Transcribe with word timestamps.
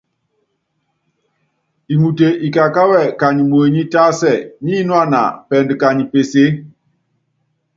Iŋute 1.93 2.27
ikakáwɛ 2.47 3.01
kányi 3.19 3.43
muenyí 3.49 3.81
tásɛ, 3.93 4.33
nínuána 4.63 5.21
pɛɛndu 5.47 5.73
kanyi 5.81 6.03
pesèe. 6.11 6.49